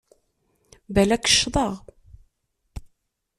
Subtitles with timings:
[0.93, 1.71] Balak ccḍeɣ.